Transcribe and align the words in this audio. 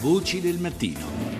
Voci 0.00 0.40
del 0.40 0.56
mattino. 0.56 1.30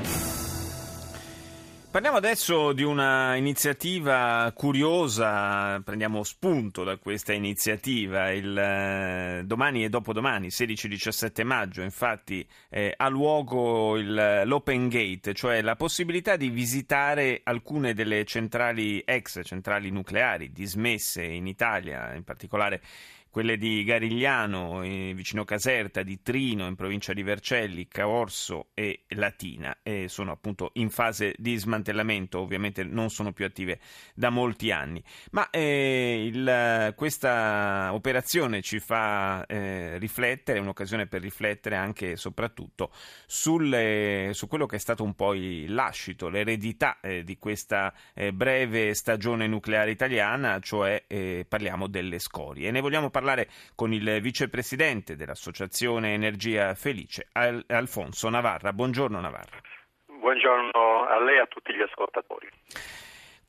Parliamo 1.91 2.19
adesso 2.19 2.75
di 2.75 2.83
una 2.83 3.35
iniziativa 3.35 4.53
curiosa, 4.55 5.81
prendiamo 5.81 6.23
spunto 6.25 6.85
da 6.85 6.99
questa 6.99 7.33
iniziativa. 7.33 8.31
Il, 8.31 8.57
eh, 8.57 9.43
domani 9.47 9.83
e 9.83 9.89
dopodomani, 9.89 10.49
16-17 10.49 11.43
maggio, 11.43 11.81
infatti, 11.81 12.47
eh, 12.69 12.93
ha 12.95 13.09
luogo 13.09 13.97
il, 13.97 14.43
l'Open 14.45 14.89
Gate, 14.89 15.33
cioè 15.33 15.63
la 15.63 15.75
possibilità 15.75 16.37
di 16.37 16.51
visitare 16.51 17.41
alcune 17.43 17.95
delle 17.95 18.27
centrali 18.27 19.01
ex 19.01 19.41
centrali 19.43 19.91
nucleari 19.91 20.53
dismesse 20.53 21.25
in 21.25 21.47
Italia, 21.47 22.15
in 22.15 22.25
particolare 22.25 22.83
quelle 23.31 23.57
di 23.57 23.85
Garigliano, 23.85 24.83
eh, 24.83 25.13
vicino 25.15 25.45
Caserta, 25.45 26.03
di 26.03 26.21
Trino, 26.21 26.67
in 26.67 26.75
provincia 26.75 27.13
di 27.13 27.23
Vercelli, 27.23 27.87
Caorso 27.87 28.71
e 28.75 29.05
Latina. 29.11 29.79
E 29.83 30.09
sono 30.09 30.33
appunto 30.33 30.71
in 30.75 30.91
fase 30.91 31.35
di 31.39 31.57
smantellamento, 31.57 32.41
ovviamente 32.41 32.83
non 32.83 33.09
sono 33.09 33.33
più 33.33 33.45
attive 33.45 33.79
da 34.15 34.31
molti 34.31 34.73
anni. 34.73 35.03
Ma 35.31 35.49
eh, 35.51 36.27
il, 36.27 36.93
questa 36.97 37.91
operazione 37.93 38.63
ci 38.63 38.81
fa 38.81 39.47
eh, 39.47 39.97
riflettere, 39.99 40.59
è 40.59 40.61
un'occasione 40.61 41.07
per 41.07 41.21
riflettere 41.21 41.77
anche 41.77 42.13
e 42.13 42.17
soprattutto 42.17 42.91
sulle, 43.27 44.31
su 44.33 44.49
quello 44.49 44.67
che 44.67 44.77
è 44.77 44.81
stato 44.81 45.05
un 45.05 45.15
po' 45.15 45.35
il 45.35 45.73
lascito, 45.73 46.29
l'eredità 46.29 46.99
eh, 47.01 47.23
di 47.23 47.39
questa 47.39 47.95
eh, 48.13 48.33
breve 48.33 48.93
stagione 48.95 49.47
nucleare 49.47 49.93
italiana, 49.93 50.59
cioè 50.59 51.05
eh, 51.07 51.47
parliamo 51.49 51.87
delle 51.87 52.19
scorie. 52.19 52.69
E 52.69 52.71
ne 52.73 52.81
vogliamo 52.81 53.09
parlare 53.09 53.19
parlare 53.21 53.49
con 53.75 53.93
il 53.93 54.19
vicepresidente 54.23 55.15
dell'Associazione 55.15 56.15
Energia 56.15 56.75
Felice, 56.75 57.29
Al- 57.33 57.63
Alfonso 57.69 58.31
Navarra. 58.31 58.73
Buongiorno 58.73 59.21
Navarra. 59.21 59.61
Buongiorno 60.07 61.05
a 61.07 61.23
lei 61.23 61.37
e 61.37 61.41
a 61.41 61.47
tutti 61.47 61.75
gli 61.75 61.83
ascoltatori. 61.83 62.49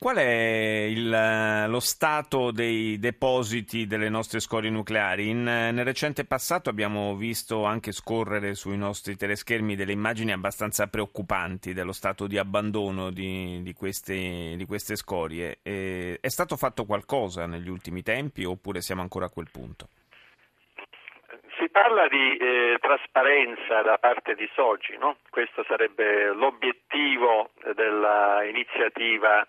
Qual 0.02 0.16
è 0.16 0.88
il, 0.90 1.66
lo 1.68 1.80
stato 1.80 2.50
dei 2.50 2.98
depositi 2.98 3.86
delle 3.86 4.10
nostre 4.10 4.40
scorie 4.40 4.72
nucleari? 4.72 5.30
In, 5.30 5.44
nel 5.44 5.86
recente 5.86 6.26
passato 6.26 6.72
abbiamo 6.72 7.14
visto 7.16 7.66
anche 7.66 7.92
scorrere 7.92 8.56
sui 8.56 8.78
nostri 8.78 9.16
teleschermi 9.16 9.76
delle 9.76 9.92
immagini 9.92 10.32
abbastanza 10.32 10.88
preoccupanti 10.88 11.74
dello 11.74 11.92
stato 11.92 12.26
di 12.26 12.40
abbandono 12.40 13.12
di, 13.12 13.62
di, 13.62 13.74
queste, 13.74 14.56
di 14.58 14.66
queste, 14.66 14.96
scorie. 14.96 15.60
E, 15.62 16.18
è 16.20 16.30
stato 16.30 16.58
fatto 16.58 16.86
qualcosa 16.86 17.46
negli 17.46 17.70
ultimi 17.70 18.02
tempi 18.02 18.44
oppure 18.44 18.82
siamo 18.82 19.02
ancora 19.02 19.28
a 19.28 19.30
quel 19.30 19.52
punto? 19.52 19.86
Si 21.60 21.70
parla 21.70 22.08
di 22.08 22.38
eh, 22.38 22.78
trasparenza 22.82 23.84
da 23.84 24.00
parte 24.00 24.34
di 24.34 24.50
Sogi, 24.56 24.98
no? 24.98 25.18
questo 25.30 25.64
sarebbe 25.68 26.34
l'obiettivo 26.34 27.52
dell'iniziativa 27.76 29.48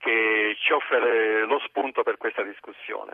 che 0.00 0.56
ci 0.58 0.72
offre 0.72 1.44
lo 1.44 1.60
spunto 1.60 2.02
per 2.02 2.16
questa 2.16 2.42
discussione. 2.42 3.12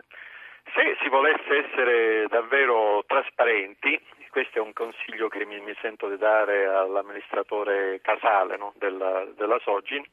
Se 0.73 0.97
si 1.01 1.09
volesse 1.09 1.67
essere 1.67 2.27
davvero 2.27 3.03
trasparenti, 3.05 3.99
questo 4.29 4.59
è 4.59 4.61
un 4.61 4.73
consiglio 4.73 5.27
che 5.27 5.45
mi, 5.45 5.59
mi 5.59 5.75
sento 5.81 6.09
di 6.09 6.17
dare 6.17 6.65
all'amministratore 6.65 7.99
Casale 8.01 8.57
no, 8.57 8.73
della, 8.77 9.25
della 9.35 9.59
Sogin, 9.59 10.03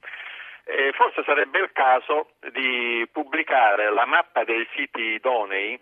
eh, 0.64 0.92
forse 0.92 1.22
sarebbe 1.24 1.58
il 1.58 1.70
caso 1.72 2.30
di 2.52 3.06
pubblicare 3.12 3.92
la 3.92 4.06
mappa 4.06 4.44
dei 4.44 4.66
siti 4.74 5.00
idonei 5.00 5.78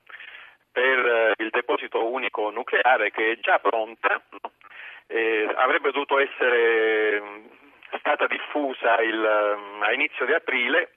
per 0.73 0.99
eh, 1.07 1.35
il 1.37 1.51
deposito 1.51 2.05
unico 2.05 2.51
nucleare 2.51 3.11
che 3.11 3.33
è 3.33 3.39
già 3.39 3.59
pronta, 3.59 4.21
no? 4.31 4.51
eh, 5.07 5.49
avrebbe 5.55 5.93
dovuto 5.93 6.19
essere 6.19 7.23
stata 7.99 8.27
diffusa 8.27 9.01
il, 9.01 9.25
ehm, 9.25 9.83
a 9.83 9.93
inizio 9.93 10.27
di 10.27 10.33
aprile 10.33 10.93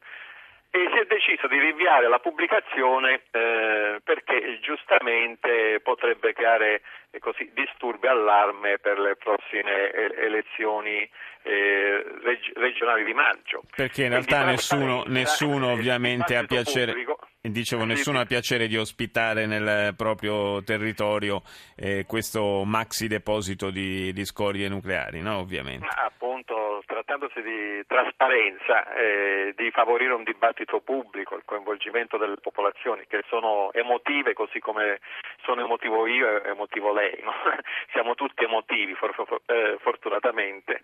e 0.75 0.89
si 0.91 0.99
è 0.99 1.05
deciso 1.05 1.47
di 1.47 1.57
rinviare 1.57 2.09
la 2.09 2.19
pubblicazione 2.19 3.21
eh, 3.31 4.01
perché 4.03 4.59
giustamente 4.61 5.79
potrebbe 5.81 6.33
creare 6.33 6.81
eh, 7.11 7.19
così, 7.19 7.49
disturbi, 7.53 8.07
allarme 8.07 8.77
per 8.79 8.99
le 8.99 9.15
prossime 9.15 9.93
elezioni 9.93 11.09
eh, 11.43 12.03
reg- 12.23 12.57
regionali 12.57 13.05
di 13.05 13.13
maggio. 13.13 13.63
Perché 13.73 14.03
in 14.03 14.09
realtà 14.09 14.43
nessuno, 14.43 15.03
nessuno 15.07 15.71
ovviamente 15.71 16.35
ha 16.35 16.43
piacere. 16.43 16.91
Pubblico, 16.91 17.14
Dicevo, 17.51 17.85
nessuno 17.85 18.19
ha 18.19 18.25
piacere 18.25 18.67
di 18.67 18.77
ospitare 18.77 19.45
nel 19.45 19.93
proprio 19.95 20.63
territorio 20.63 21.43
eh, 21.75 22.05
questo 22.07 22.63
maxi 22.65 23.07
deposito 23.07 23.69
di, 23.69 24.11
di 24.13 24.25
scorie 24.25 24.67
nucleari, 24.67 25.21
no? 25.21 25.37
Ovviamente. 25.37 25.87
Appunto, 25.87 26.83
trattandosi 26.85 27.41
di 27.41 27.83
trasparenza, 27.87 28.93
eh, 28.95 29.53
di 29.55 29.69
favorire 29.71 30.13
un 30.13 30.23
dibattito 30.23 30.79
pubblico, 30.79 31.35
il 31.35 31.43
coinvolgimento 31.45 32.17
delle 32.17 32.37
popolazioni 32.41 33.05
che 33.07 33.23
sono 33.27 33.71
emotive 33.73 34.33
così 34.33 34.59
come 34.59 34.99
sono 35.43 35.61
emotivo 35.61 36.07
io 36.07 36.43
e 36.43 36.49
emotivo 36.49 36.93
lei, 36.93 37.19
no? 37.23 37.31
siamo 37.93 38.15
tutti 38.15 38.43
emotivi 38.43 38.95
for, 38.95 39.13
for, 39.13 39.41
eh, 39.45 39.77
fortunatamente 39.81 40.81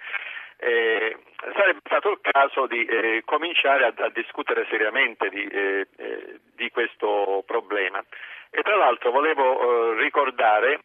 eh, 0.57 1.17
sarebbe 1.56 1.79
stato 1.85 2.12
il 2.12 2.19
caso 2.22 2.67
di 2.67 2.85
eh, 2.85 3.23
cominciare 3.25 3.85
a, 3.85 3.94
a, 3.95 4.09
discutere 4.09 4.66
seriamente 4.69 5.29
di, 5.29 5.44
eh, 5.44 5.88
eh 5.97 6.39
di, 6.56 6.69
questo 6.69 7.44
problema. 7.45 8.03
E 8.51 8.61
tra 8.61 8.75
l'altro 8.75 9.11
volevo 9.11 9.94
eh, 9.95 10.01
ricordare 10.01 10.81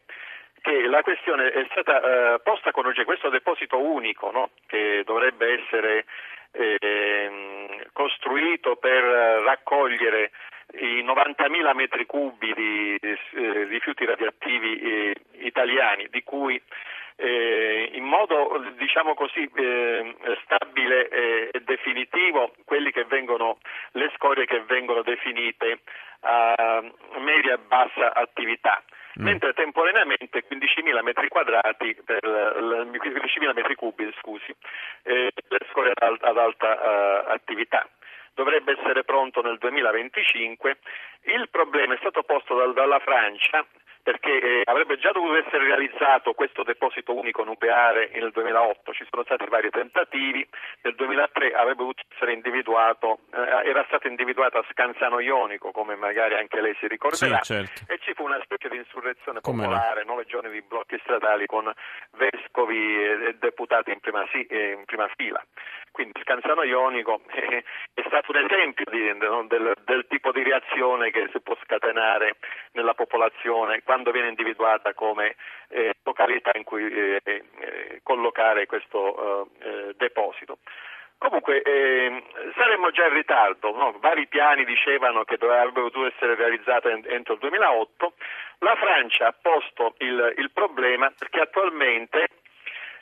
che 0.61 0.87
la 0.87 1.03
questione 1.03 1.51
è 1.51 1.67
stata 1.69 2.01
eh, 2.33 2.39
posta 2.39 2.71
con 2.71 2.91
questo 3.05 3.29
deposito 3.29 3.79
unico 3.79 4.31
no? 4.31 4.49
che 4.65 5.03
dovrebbe 5.05 5.61
essere 5.61 6.05
ehm, 6.51 7.91
costruito 7.93 8.77
per 8.77 9.03
raccogliere 9.03 10.31
i 10.79 11.03
90.000 11.03 11.75
metri 11.75 12.05
cubi 12.05 12.53
di 12.53 12.99
rifiuti 13.69 14.05
radioattivi 14.05 15.15
italiani, 15.39 16.07
di 16.09 16.23
cui 16.23 16.61
eh, 17.17 17.89
in 17.93 18.03
modo 18.03 18.63
diciamo 18.77 19.13
così 19.13 19.49
eh, 19.55 20.15
stabile 20.43 21.09
e 21.09 21.61
definitivo 21.65 22.53
vengono, 23.07 23.57
le 23.93 24.11
scorie 24.15 24.45
che 24.45 24.61
vengono 24.67 25.01
definite 25.01 25.79
a 26.21 26.83
media 27.17 27.53
e 27.53 27.57
bassa 27.57 28.13
attività. 28.13 28.83
Mm. 29.19 29.23
mentre 29.23 29.53
temporaneamente 29.53 30.43
15.000 30.47 31.01
metri 31.01 31.27
quadrati 31.27 31.95
per 32.05 32.21
15.000 32.21 33.53
metri 33.55 33.73
cubi 33.73 34.13
scusi, 34.19 34.53
eh, 35.03 35.31
le 35.47 35.57
scorie 35.71 35.93
ad, 35.95 36.17
ad 36.21 36.37
alta 36.37 36.67
uh, 36.67 37.31
attività 37.31 37.87
dovrebbe 38.35 38.77
essere 38.77 39.03
pronto 39.03 39.41
nel 39.41 39.57
2025. 39.57 40.77
Il 41.23 41.49
problema 41.49 41.95
è 41.95 41.97
stato 41.97 42.21
posto 42.21 42.53
dal, 42.55 42.73
dalla 42.73 42.99
Francia 42.99 43.65
perché 44.07 44.39
eh, 44.39 44.61
avrebbe 44.63 44.97
già 44.99 45.11
dovuto 45.11 45.35
essere 45.35 45.65
realizzato 45.65 46.31
questo 46.31 46.63
deposito 46.63 47.13
unico 47.13 47.43
nucleare 47.43 48.09
nel 48.13 48.31
2008, 48.31 48.93
ci 48.93 49.05
sono 49.09 49.23
stati 49.25 49.43
vari 49.49 49.69
tentativi, 49.69 50.47
nel 50.83 50.95
2003 50.95 51.51
avrebbe 51.51 51.83
dovuto 51.83 52.03
essere 52.15 52.31
individuato, 52.31 53.19
eh, 53.35 53.67
era 53.67 53.83
stato 53.87 54.07
individuato 54.07 54.59
a 54.59 54.65
Scanzano 54.71 55.19
Ionico, 55.19 55.71
come 55.71 55.97
magari 55.97 56.35
anche 56.35 56.61
lei 56.61 56.73
si 56.79 56.87
ricorderà, 56.87 57.43
sì, 57.43 57.51
certo. 57.51 57.91
e 57.91 57.99
ci 57.99 58.13
fu 58.13 58.23
una 58.23 58.39
specie 58.45 58.69
di 58.69 58.77
insurrezione 58.77 59.41
popolare, 59.41 60.05
nove 60.05 60.23
giorni 60.23 60.51
di 60.51 60.61
blocchi 60.61 60.97
stradali 61.03 61.45
con 61.45 61.69
vescovi 62.17 63.03
e, 63.03 63.35
deputati 63.39 63.91
in 63.91 63.99
prima, 63.99 64.27
eh, 64.31 64.71
in 64.71 64.85
prima 64.85 65.07
fila. 65.15 65.43
Quindi 65.91 66.19
Scanzano 66.21 66.63
Ionico 66.63 67.21
eh, 67.31 67.63
è 67.93 68.03
stato 68.07 68.31
un 68.31 68.43
esempio 68.43 68.85
di, 68.91 69.01
del, 69.47 69.73
del, 69.85 70.05
tipo 70.07 70.31
di 70.31 70.43
reazione 70.43 71.11
che 71.11 71.29
si 71.31 71.39
può 71.39 71.55
scatenare 71.63 72.37
nella 72.73 72.93
popolazione 72.93 73.81
quando 73.83 74.11
viene 74.11 74.27
individuata 74.27 74.93
come 74.93 75.35
eh, 75.69 75.93
località 76.03 76.51
in 76.55 76.63
cui 76.63 76.85
eh, 77.23 77.43
collocare 78.03 78.65
questo 78.65 79.49
deposito. 79.97 80.59
Comunque 81.17 81.61
eh, 81.63 82.23
saremmo 82.55 82.91
già 82.91 83.07
in 83.07 83.13
ritardo, 83.13 83.75
no? 83.75 83.95
vari 83.99 84.27
piani 84.27 84.65
dicevano 84.65 85.23
che 85.23 85.37
dovrebbe 85.37 85.71
dovuto 85.71 86.05
essere 86.05 86.35
realizzata 86.35 86.89
entro 86.89 87.33
il 87.33 87.39
2008, 87.39 88.13
la 88.59 88.75
Francia 88.75 89.27
ha 89.27 89.35
posto 89.39 89.95
il, 89.99 90.33
il 90.37 90.51
problema 90.51 91.11
perché 91.17 91.39
attualmente 91.39 92.27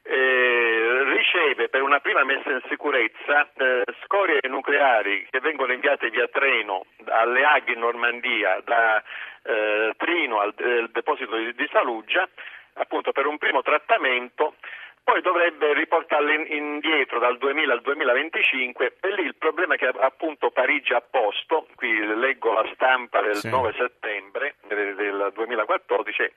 eh, 0.07 1.03
riceve 1.13 1.67
per 1.67 1.81
una 1.81 1.99
prima 1.99 2.23
messa 2.23 2.51
in 2.51 2.61
sicurezza 2.69 3.49
eh, 3.57 3.83
scorie 4.03 4.39
nucleari 4.43 5.27
che 5.29 5.39
vengono 5.39 5.73
inviate 5.73 6.09
via 6.09 6.27
treno 6.27 6.85
alle 7.07 7.43
Hague 7.43 7.73
in 7.73 7.79
Normandia, 7.79 8.61
da 8.63 9.03
eh, 9.43 9.93
Trino 9.97 10.39
al 10.39 10.53
deposito 10.91 11.35
di, 11.35 11.53
di 11.53 11.67
Saluggia, 11.71 12.27
appunto 12.73 13.11
per 13.11 13.25
un 13.25 13.37
primo 13.37 13.61
trattamento 13.61 14.55
poi 15.05 15.21
dovrebbe 15.21 15.71
riportarle 15.75 16.33
indietro 16.49 17.19
dal 17.19 17.37
2000 17.37 17.73
al 17.73 17.81
2025 17.81 18.97
e 18.99 19.13
lì 19.13 19.21
il 19.21 19.35
problema 19.35 19.75
è 19.75 19.77
che 19.77 19.85
appunto 19.85 20.49
Parigi 20.49 20.93
ha 20.93 21.01
posto, 21.01 21.67
qui 21.75 21.93
leggo 22.17 22.51
la 22.51 22.67
stampa 22.73 23.21
del 23.21 23.35
sì. 23.35 23.49
9 23.49 23.75
settembre 23.77 24.55
del 24.67 25.31
2014, 25.35 26.33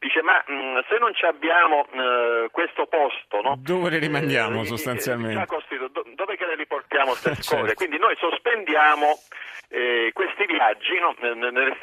dice 0.00 0.22
ma 0.22 0.42
mh, 0.44 0.80
se 0.88 0.98
non 0.98 1.12
abbiamo 1.20 1.86
uh, 1.92 2.50
questo 2.50 2.86
posto. 2.86 3.40
No? 3.40 3.54
Dove 3.62 3.88
le 3.88 3.98
rimandiamo 3.98 4.62
eh, 4.62 4.64
sostanzialmente? 4.64 5.46
dove 6.16 6.36
che 6.36 6.46
le 6.46 6.56
riportiamo 6.56 7.12
queste 7.12 7.36
certo. 7.40 7.74
Quindi 7.74 7.98
noi 7.98 8.16
sospendiamo 8.16 9.14
eh, 9.70 10.10
questi 10.14 10.46
viaggi, 10.46 10.98
no? 10.98 11.14
nel, 11.18 11.36
nel, 11.36 11.76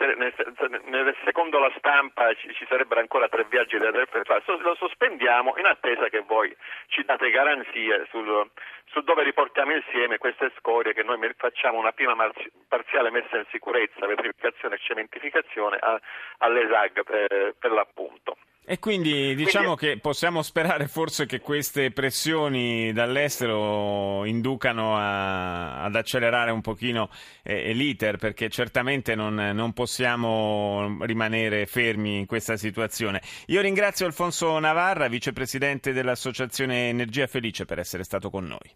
nel, 0.86 1.16
secondo 1.24 1.60
la 1.60 1.72
stampa 1.78 2.34
ci, 2.34 2.52
ci, 2.56 2.66
sarebbero 2.68 3.00
ancora 3.00 3.30
tre 3.30 3.46
viaggi 3.48 3.78
da 3.78 3.90
effettuare, 3.90 4.44
lo 4.62 4.76
sospendiamo 4.76 5.54
in 5.58 5.66
attesa 5.66 6.10
che 6.10 6.22
voi 6.22 6.56
ci 6.88 7.04
date 7.04 7.30
garanzie 7.30 8.08
sul, 8.10 8.50
su 8.86 9.02
dove 9.02 9.24
riportiamo 9.24 9.74
insieme 9.76 10.18
queste 10.18 10.52
scorie 10.58 10.94
che 10.94 11.04
noi 11.04 11.20
facciamo 11.38 11.78
una 11.78 11.92
prima 11.92 12.16
marzi, 12.16 12.52
parziale 12.68 13.12
messa 13.12 13.38
in 13.38 13.46
sicurezza, 13.52 14.08
vetrificazione 14.08 14.76
e 14.76 14.80
cementificazione 14.80 15.78
a, 15.80 16.00
all'ESAG 16.40 17.04
per, 17.04 17.56
per 17.60 17.72
l'appunto. 17.72 18.38
E 18.68 18.80
quindi 18.80 19.36
diciamo 19.36 19.76
quindi... 19.76 19.96
che 19.96 20.02
possiamo 20.02 20.42
sperare 20.42 20.88
forse 20.88 21.28
che 21.28 21.40
queste 21.40 21.92
pressioni 21.92 22.92
dall'estero 22.94 24.26
inducano 24.26 24.98
a, 24.98 25.84
ad 25.84 25.96
accelerare 25.96 26.50
un 26.50 26.62
pochino 26.62 27.12
eh, 27.44 27.74
l'iter, 27.74 28.18
perché 28.18 28.50
certamente 28.50 29.14
non, 29.14 29.36
non, 29.36 29.72
possiamo 29.74 30.98
rimanere 31.02 31.68
fermi 31.68 32.18
in 32.18 32.26
questa 32.26 32.58
situazione. 32.58 33.22
Io 33.48 33.62
ringrazio 33.62 34.08
Alfonso 34.08 34.58
Navarra, 34.58 35.08
vicepresidente 35.10 35.94
dell'Associazione 35.94 36.90
Energia 36.90 37.28
Felice, 37.28 37.66
per 37.66 37.78
essere 37.78 38.04
stato 38.04 38.32
con 38.32 38.46
noi. 38.46 38.74